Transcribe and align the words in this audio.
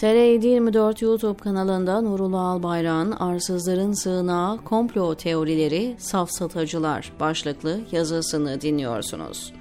TR24 0.00 1.04
YouTube 1.04 1.38
kanalında 1.38 2.00
Nurullah 2.00 2.40
Albayrak'ın 2.40 3.12
Arsızların 3.12 3.92
Sığınağı 3.92 4.64
Komplo 4.64 5.14
Teorileri 5.14 5.96
Safsatıcılar 5.98 7.12
başlıklı 7.20 7.80
yazısını 7.92 8.60
dinliyorsunuz. 8.60 9.52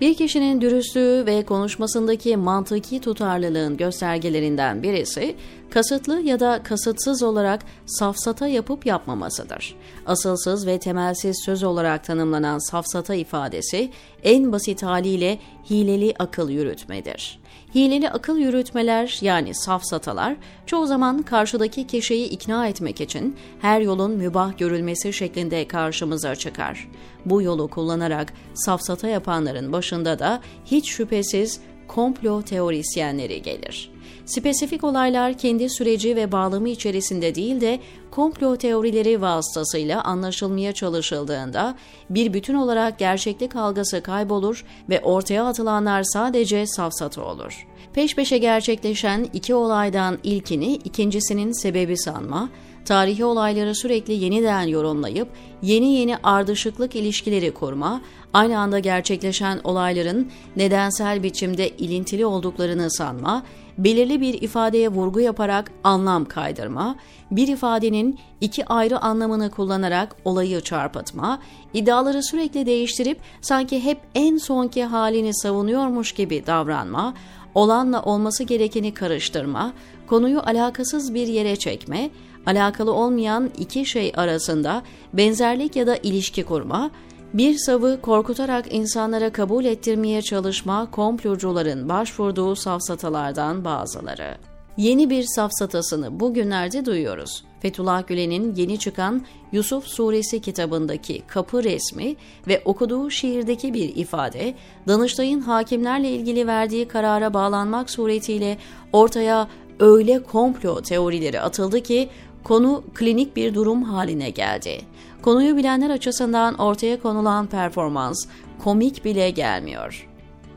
Bir 0.00 0.14
kişinin 0.14 0.60
dürüstlüğü 0.60 1.26
ve 1.26 1.44
konuşmasındaki 1.44 2.36
mantıki 2.36 3.00
tutarlılığın 3.00 3.76
göstergelerinden 3.76 4.82
birisi, 4.82 5.34
kasıtlı 5.70 6.20
ya 6.20 6.40
da 6.40 6.62
kasıtsız 6.62 7.22
olarak 7.22 7.60
safsata 7.86 8.48
yapıp 8.48 8.86
yapmamasıdır. 8.86 9.76
Asılsız 10.06 10.66
ve 10.66 10.78
temelsiz 10.78 11.42
söz 11.44 11.62
olarak 11.62 12.04
tanımlanan 12.04 12.70
safsata 12.70 13.14
ifadesi, 13.14 13.90
en 14.22 14.52
basit 14.52 14.82
haliyle 14.82 15.38
hileli 15.70 16.14
akıl 16.18 16.50
yürütmedir. 16.50 17.39
Hileli 17.74 18.10
akıl 18.10 18.38
yürütmeler 18.38 19.18
yani 19.20 19.54
safsatalar 19.54 20.36
çoğu 20.66 20.86
zaman 20.86 21.22
karşıdaki 21.22 21.86
kişiyi 21.86 22.28
ikna 22.28 22.66
etmek 22.66 23.00
için 23.00 23.36
her 23.60 23.80
yolun 23.80 24.10
mübah 24.10 24.58
görülmesi 24.58 25.12
şeklinde 25.12 25.68
karşımıza 25.68 26.36
çıkar. 26.36 26.88
Bu 27.26 27.42
yolu 27.42 27.68
kullanarak 27.68 28.32
safsata 28.54 29.08
yapanların 29.08 29.72
başında 29.72 30.18
da 30.18 30.40
hiç 30.64 30.90
şüphesiz 30.90 31.60
komplo 31.94 32.42
teorisyenleri 32.42 33.42
gelir. 33.42 33.90
Spesifik 34.26 34.84
olaylar 34.84 35.38
kendi 35.38 35.70
süreci 35.70 36.16
ve 36.16 36.32
bağlamı 36.32 36.68
içerisinde 36.68 37.34
değil 37.34 37.60
de 37.60 37.80
komplo 38.10 38.56
teorileri 38.56 39.20
vasıtasıyla 39.20 40.04
anlaşılmaya 40.04 40.72
çalışıldığında 40.72 41.74
bir 42.10 42.32
bütün 42.32 42.54
olarak 42.54 42.98
gerçeklik 42.98 43.56
algısı 43.56 44.02
kaybolur 44.02 44.64
ve 44.88 45.00
ortaya 45.00 45.46
atılanlar 45.46 46.02
sadece 46.02 46.66
safsatı 46.66 47.24
olur. 47.24 47.66
Peş 47.92 48.14
peşe 48.14 48.38
gerçekleşen 48.38 49.26
iki 49.32 49.54
olaydan 49.54 50.18
ilkini 50.22 50.74
ikincisinin 50.74 51.52
sebebi 51.52 51.96
sanma, 51.96 52.48
tarihi 52.84 53.24
olayları 53.24 53.74
sürekli 53.74 54.12
yeniden 54.12 54.62
yorumlayıp 54.62 55.28
yeni 55.62 55.94
yeni 55.94 56.16
ardışıklık 56.16 56.96
ilişkileri 56.96 57.54
kurma, 57.54 58.00
aynı 58.32 58.58
anda 58.58 58.78
gerçekleşen 58.78 59.60
olayların 59.64 60.30
nedensel 60.56 61.22
biçimde 61.22 61.68
ilintili 61.68 62.26
olduklarını 62.26 62.90
sanma, 62.90 63.42
belirli 63.78 64.20
bir 64.20 64.42
ifadeye 64.42 64.88
vurgu 64.88 65.20
yaparak 65.20 65.72
anlam 65.84 66.24
kaydırma, 66.24 66.96
bir 67.30 67.48
ifadenin 67.48 68.18
iki 68.40 68.66
ayrı 68.66 68.98
anlamını 68.98 69.50
kullanarak 69.50 70.16
olayı 70.24 70.60
çarpıtma, 70.60 71.38
iddiaları 71.74 72.22
sürekli 72.22 72.66
değiştirip 72.66 73.18
sanki 73.40 73.84
hep 73.84 73.98
en 74.14 74.36
sonki 74.36 74.84
halini 74.84 75.34
savunuyormuş 75.34 76.12
gibi 76.12 76.46
davranma, 76.46 77.14
olanla 77.54 78.02
olması 78.02 78.44
gerekeni 78.44 78.94
karıştırma, 78.94 79.72
konuyu 80.06 80.40
alakasız 80.40 81.14
bir 81.14 81.26
yere 81.26 81.56
çekme, 81.56 82.10
alakalı 82.46 82.92
olmayan 82.92 83.50
iki 83.58 83.86
şey 83.86 84.12
arasında 84.16 84.82
benzerlik 85.12 85.76
ya 85.76 85.86
da 85.86 85.96
ilişki 85.96 86.44
kurma, 86.44 86.90
bir 87.34 87.58
savı 87.58 88.00
korkutarak 88.00 88.74
insanlara 88.74 89.32
kabul 89.32 89.64
ettirmeye 89.64 90.22
çalışma 90.22 90.90
komplocuların 90.90 91.88
başvurduğu 91.88 92.56
safsatalardan 92.56 93.64
bazıları. 93.64 94.36
Yeni 94.80 95.10
bir 95.10 95.22
safsatasını 95.22 96.20
bugünlerde 96.20 96.84
duyuyoruz. 96.84 97.44
Fethullah 97.60 98.06
Gülen'in 98.06 98.54
yeni 98.54 98.78
çıkan 98.78 99.26
Yusuf 99.52 99.86
Suresi 99.86 100.40
kitabındaki 100.40 101.22
kapı 101.26 101.64
resmi 101.64 102.16
ve 102.46 102.62
okuduğu 102.64 103.10
şiirdeki 103.10 103.74
bir 103.74 103.96
ifade, 103.96 104.54
Danıştay'ın 104.88 105.40
hakimlerle 105.40 106.10
ilgili 106.10 106.46
verdiği 106.46 106.88
karara 106.88 107.34
bağlanmak 107.34 107.90
suretiyle 107.90 108.58
ortaya 108.92 109.48
öyle 109.80 110.22
komplo 110.22 110.82
teorileri 110.82 111.40
atıldı 111.40 111.80
ki 111.80 112.08
konu 112.44 112.84
klinik 112.94 113.36
bir 113.36 113.54
durum 113.54 113.82
haline 113.82 114.30
geldi. 114.30 114.80
Konuyu 115.22 115.56
bilenler 115.56 115.90
açısından 115.90 116.54
ortaya 116.54 117.00
konulan 117.00 117.46
performans 117.46 118.26
komik 118.58 119.04
bile 119.04 119.30
gelmiyor. 119.30 120.08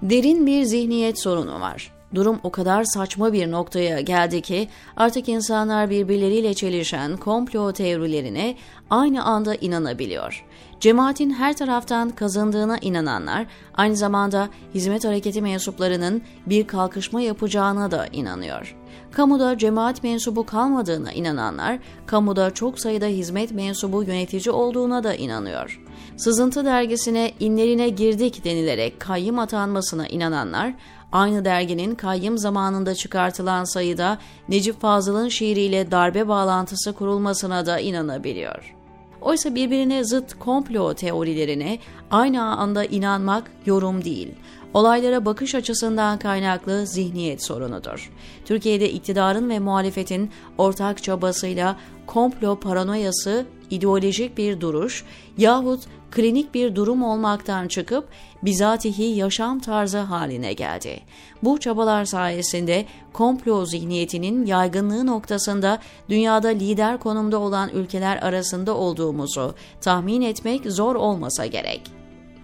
Derin 0.02 0.48
bir 0.48 0.64
zihniyet 0.64 1.20
sorunu 1.20 1.60
var. 1.60 2.03
Durum 2.16 2.40
o 2.44 2.52
kadar 2.52 2.84
saçma 2.84 3.34
bir 3.34 3.52
noktaya 3.52 4.02
geldi 4.02 4.42
ki 4.42 4.68
artık 4.98 5.30
insanlar 5.30 5.90
birbirleriyle 5.90 6.54
çelişen 6.54 7.18
komplo 7.18 7.74
teorilerine 7.74 8.56
aynı 8.90 9.24
anda 9.24 9.56
inanabiliyor. 9.56 10.46
Cemaatin 10.80 11.30
her 11.30 11.58
taraftan 11.58 12.10
kazındığına 12.10 12.78
inananlar 12.78 13.46
aynı 13.74 13.96
zamanda 13.96 14.50
hizmet 14.74 15.06
hareketi 15.06 15.42
mensuplarının 15.42 16.22
bir 16.46 16.68
kalkışma 16.68 17.22
yapacağına 17.22 17.92
da 17.92 18.08
inanıyor. 18.12 18.76
Kamuda 19.12 19.58
cemaat 19.58 20.04
mensubu 20.04 20.46
kalmadığına 20.46 21.12
inananlar, 21.12 21.80
kamuda 22.06 22.52
çok 22.52 22.80
sayıda 22.80 23.06
hizmet 23.06 23.52
mensubu 23.52 24.04
yönetici 24.04 24.52
olduğuna 24.52 25.04
da 25.04 25.16
inanıyor. 25.16 25.82
Sızıntı 26.18 26.66
dergisine 26.66 27.32
inlerine 27.40 27.90
girdik 27.90 28.46
denilerek 28.46 29.00
kayyım 29.00 29.40
atanmasına 29.40 30.08
inananlar, 30.08 30.74
aynı 31.14 31.46
derginin 31.46 31.96
kayyım 31.96 32.38
zamanında 32.38 32.96
çıkartılan 32.96 33.64
sayıda 33.64 34.18
Necip 34.50 34.82
Fazıl'ın 34.82 35.30
şiiriyle 35.30 35.92
darbe 35.92 36.28
bağlantısı 36.28 36.94
kurulmasına 36.94 37.66
da 37.66 37.80
inanabiliyor. 37.80 38.76
Oysa 39.22 39.56
birbirine 39.56 40.04
zıt 40.04 40.40
komplo 40.40 40.94
teorilerine 40.94 41.80
aynı 42.12 42.44
anda 42.44 42.86
inanmak 42.86 43.52
yorum 43.66 44.06
değil, 44.06 44.28
olaylara 44.74 45.26
bakış 45.26 45.56
açısından 45.56 46.20
kaynaklı 46.20 46.88
zihniyet 46.88 47.44
sorunudur. 47.44 48.12
Türkiye'de 48.46 48.92
iktidarın 48.92 49.50
ve 49.50 49.60
muhalefetin 49.60 50.32
ortak 50.58 51.04
çabasıyla 51.04 51.76
komplo 52.08 52.60
paranoyası 52.60 53.46
ideolojik 53.76 54.38
bir 54.38 54.62
duruş 54.62 55.06
yahut 55.38 55.82
klinik 56.12 56.54
bir 56.54 56.76
durum 56.76 57.04
olmaktan 57.04 57.68
çıkıp 57.68 58.08
bizatihi 58.44 59.04
yaşam 59.04 59.60
tarzı 59.60 59.98
haline 59.98 60.54
geldi. 60.54 61.00
Bu 61.44 61.60
çabalar 61.60 62.06
sayesinde 62.06 62.86
komplo 63.14 63.66
zihniyetinin 63.66 64.46
yaygınlığı 64.46 65.06
noktasında 65.06 65.80
dünyada 66.10 66.48
lider 66.48 67.00
konumda 67.00 67.40
olan 67.40 67.70
ülkeler 67.70 68.18
arasında 68.18 68.78
olduğumuzu 68.78 69.56
tahmin 69.82 70.22
etmek 70.22 70.72
zor 70.72 70.96
olmasa 70.96 71.46
gerek. 71.46 71.82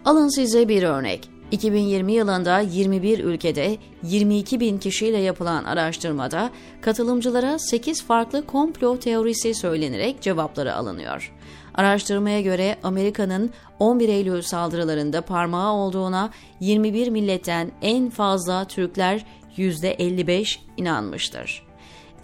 Alın 0.05 0.35
size 0.35 0.69
bir 0.69 0.83
örnek. 0.83 1.38
2020 1.51 2.13
yılında 2.13 2.59
21 2.59 3.19
ülkede 3.19 3.77
22 4.03 4.59
bin 4.59 4.77
kişiyle 4.77 5.17
yapılan 5.17 5.63
araştırmada 5.63 6.49
katılımcılara 6.81 7.59
8 7.59 8.03
farklı 8.03 8.45
komplo 8.45 8.99
teorisi 8.99 9.53
söylenerek 9.53 10.21
cevapları 10.21 10.75
alınıyor. 10.75 11.33
Araştırmaya 11.75 12.41
göre 12.41 12.75
Amerika'nın 12.83 13.49
11 13.79 14.09
Eylül 14.09 14.41
saldırılarında 14.41 15.21
parmağı 15.21 15.73
olduğuna 15.73 16.29
21 16.59 17.07
milletten 17.07 17.71
en 17.81 18.09
fazla 18.09 18.65
Türkler 18.65 19.25
%55 19.57 20.57
inanmıştır. 20.77 21.63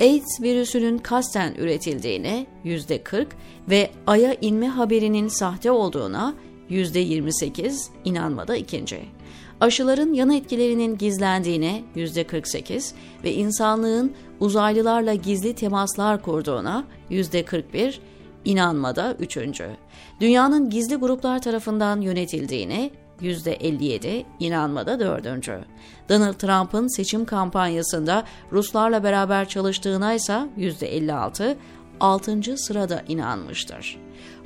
AIDS 0.01 0.41
virüsünün 0.41 0.97
kasten 0.97 1.53
üretildiğine 1.55 2.45
%40 2.65 3.27
ve 3.69 3.89
Ay'a 4.07 4.33
inme 4.41 4.67
haberinin 4.67 5.27
sahte 5.27 5.71
olduğuna 5.71 6.35
%28 6.69 7.87
inanmada 8.05 8.55
ikinci. 8.55 8.99
Aşıların 9.61 10.13
yan 10.13 10.29
etkilerinin 10.29 10.97
gizlendiğine 10.97 11.83
%48 11.95 12.93
ve 13.23 13.33
insanlığın 13.33 14.13
uzaylılarla 14.39 15.13
gizli 15.13 15.55
temaslar 15.55 16.21
kurduğuna 16.21 16.85
%41 17.11 17.93
inanmada 18.45 19.15
üçüncü. 19.19 19.67
Dünyanın 20.21 20.69
gizli 20.69 20.95
gruplar 20.95 21.41
tarafından 21.41 22.01
yönetildiğine 22.01 22.91
%57, 23.21 24.25
inanmada 24.39 24.99
dördüncü. 24.99 25.59
Donald 26.09 26.33
Trump'ın 26.33 26.87
seçim 26.87 27.25
kampanyasında 27.25 28.23
Ruslarla 28.51 29.03
beraber 29.03 29.49
çalıştığına 29.49 30.13
ise 30.13 30.47
%56, 30.57 31.55
altıncı 31.99 32.57
sırada 32.57 33.03
inanmıştır. 33.07 33.97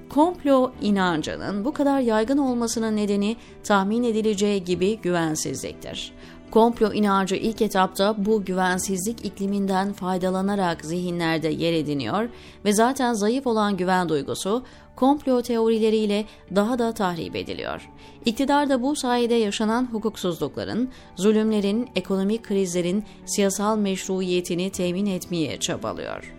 Komplo 0.10 0.72
inancının 0.82 1.66
bu 1.66 1.74
kadar 1.74 2.00
yaygın 2.00 2.38
olmasının 2.38 2.96
nedeni 2.96 3.36
tahmin 3.64 4.04
edileceği 4.04 4.64
gibi 4.64 4.98
güvensizliktir. 4.98 6.14
Komplo 6.52 6.94
inancı 6.94 7.36
ilk 7.36 7.62
etapta 7.62 8.16
bu 8.18 8.46
güvensizlik 8.46 9.26
ikliminden 9.26 9.94
faydalanarak 9.94 10.86
zihinlerde 10.86 11.48
yer 11.48 11.74
ediniyor 11.74 12.30
ve 12.66 12.74
zaten 12.74 13.14
zayıf 13.14 13.48
olan 13.48 13.78
güven 13.78 14.10
duygusu 14.10 14.64
komplo 14.96 15.42
teorileriyle 15.42 16.26
daha 16.56 16.80
da 16.80 16.94
tahrip 16.94 17.36
ediliyor. 17.36 17.90
İktidar 18.26 18.70
da 18.70 18.82
bu 18.82 18.96
sayede 18.96 19.36
yaşanan 19.36 19.88
hukuksuzlukların, 19.92 20.90
zulümlerin, 21.16 21.90
ekonomik 21.96 22.44
krizlerin 22.44 23.04
siyasal 23.26 23.78
meşruiyetini 23.78 24.70
temin 24.70 25.06
etmeye 25.06 25.60
çabalıyor. 25.60 26.36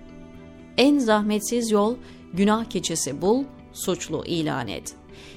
En 0.76 0.98
zahmetsiz 0.98 1.70
yol 1.70 1.94
günah 2.32 2.64
keçisi 2.64 3.22
bul, 3.22 3.44
suçlu 3.72 4.24
ilan 4.24 4.68
et. 4.68 4.94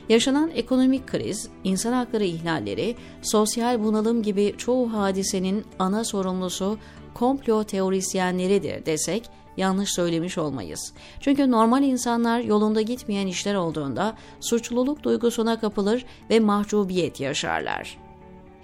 Yaşanan 0.10 0.52
ekonomik 0.56 1.08
kriz, 1.08 1.50
insan 1.64 1.94
hakları 1.94 2.24
ihlalleri, 2.24 2.96
sosyal 3.22 3.84
bunalım 3.84 4.24
gibi 4.24 4.54
çoğu 4.58 4.94
hadisenin 4.94 5.66
ana 5.80 6.04
sorumlusu 6.04 6.78
komplo 7.14 7.64
teorisyenleridir 7.64 8.86
desek 8.86 9.30
yanlış 9.58 9.94
söylemiş 9.94 10.38
olmayız. 10.38 10.94
Çünkü 11.20 11.52
normal 11.52 11.84
insanlar 11.84 12.40
yolunda 12.40 12.82
gitmeyen 12.82 13.28
işler 13.28 13.56
olduğunda 13.56 14.18
suçluluk 14.40 15.04
duygusuna 15.04 15.60
kapılır 15.60 16.06
ve 16.30 16.40
mahcubiyet 16.40 17.20
yaşarlar. 17.20 18.03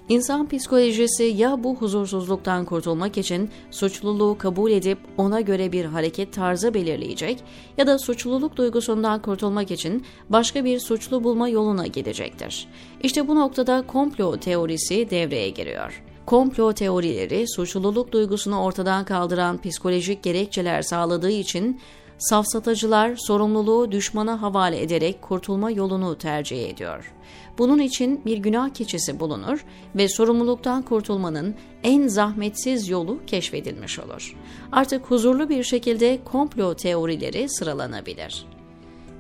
İnsan 0.10 0.50
psikolojisi 0.50 1.24
ya 1.24 1.64
bu 1.64 1.76
huzursuzluktan 1.76 2.66
kurtulmak 2.66 3.18
için 3.18 3.50
suçluluğu 3.72 4.38
kabul 4.38 4.72
edip 4.72 4.98
ona 5.18 5.42
göre 5.42 5.72
bir 5.72 5.86
hareket 5.86 6.34
tarzı 6.34 6.74
belirleyecek 6.74 7.44
ya 7.78 7.88
da 7.88 8.00
suçluluk 8.00 8.56
duygusundan 8.56 9.22
kurtulmak 9.22 9.72
için 9.72 10.06
başka 10.30 10.66
bir 10.66 10.80
suçlu 10.80 11.24
bulma 11.24 11.50
yoluna 11.50 11.88
gidecektir. 11.88 12.68
İşte 13.04 13.28
bu 13.28 13.36
noktada 13.36 13.84
komplo 13.88 14.38
teorisi 14.38 15.10
devreye 15.10 15.50
giriyor. 15.50 16.04
Komplo 16.26 16.74
teorileri 16.74 17.46
suçluluk 17.48 18.12
duygusunu 18.12 18.62
ortadan 18.62 19.06
kaldıran 19.06 19.62
psikolojik 19.62 20.24
gerekçeler 20.24 20.82
sağladığı 20.82 21.32
için 21.32 21.80
safsatacılar 22.20 23.16
sorumluluğu 23.16 23.92
düşmana 23.92 24.42
havale 24.42 24.82
ederek 24.82 25.22
kurtulma 25.22 25.72
yolunu 25.72 26.18
tercih 26.18 26.70
ediyor. 26.70 27.14
Bunun 27.58 27.80
için 27.80 28.22
bir 28.26 28.38
günah 28.38 28.70
keçisi 28.70 29.20
bulunur 29.20 29.66
ve 29.96 30.10
sorumluluktan 30.10 30.82
kurtulmanın 30.82 31.56
en 31.84 32.08
zahmetsiz 32.08 32.90
yolu 32.90 33.20
keşfedilmiş 33.28 34.00
olur. 34.00 34.36
Artık 34.72 35.06
huzurlu 35.06 35.50
bir 35.50 35.64
şekilde 35.64 36.20
komplo 36.26 36.74
teorileri 36.74 37.50
sıralanabilir. 37.50 38.46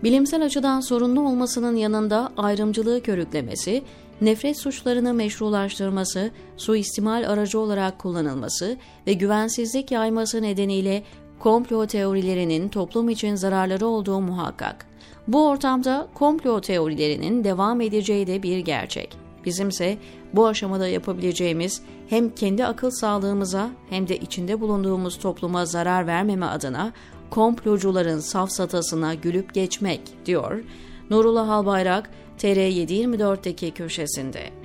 Bilimsel 0.03 0.45
açıdan 0.45 0.79
sorunlu 0.79 1.21
olmasının 1.21 1.75
yanında 1.75 2.31
ayrımcılığı 2.37 3.03
körüklemesi, 3.03 3.83
nefret 4.21 4.57
suçlarını 4.57 5.13
meşrulaştırması, 5.13 6.31
suistimal 6.57 7.29
aracı 7.29 7.59
olarak 7.59 7.99
kullanılması 7.99 8.77
ve 9.07 9.13
güvensizlik 9.13 9.91
yayması 9.91 10.41
nedeniyle 10.41 11.03
komplo 11.39 11.85
teorilerinin 11.85 12.69
toplum 12.69 13.09
için 13.09 13.35
zararları 13.35 13.87
olduğu 13.87 14.21
muhakkak. 14.21 14.85
Bu 15.27 15.47
ortamda 15.47 16.07
komplo 16.13 16.61
teorilerinin 16.61 17.43
devam 17.43 17.81
edeceği 17.81 18.27
de 18.27 18.43
bir 18.43 18.57
gerçek. 18.57 19.17
Bizimse 19.45 19.97
bu 20.33 20.47
aşamada 20.47 20.87
yapabileceğimiz 20.87 21.81
hem 22.09 22.29
kendi 22.29 22.65
akıl 22.65 22.91
sağlığımıza 22.91 23.69
hem 23.89 24.07
de 24.07 24.17
içinde 24.17 24.61
bulunduğumuz 24.61 25.19
topluma 25.19 25.65
zarar 25.65 26.07
vermeme 26.07 26.45
adına 26.45 26.93
komplocuların 27.29 28.19
safsatasına 28.19 29.13
gülüp 29.13 29.53
geçmek 29.53 30.01
diyor 30.25 30.63
Nurullah 31.09 31.49
Albayrak 31.49 32.09
TR724'deki 32.39 33.71
köşesinde. 33.71 34.58